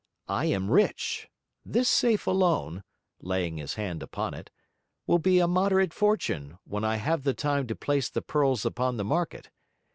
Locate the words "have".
6.95-7.21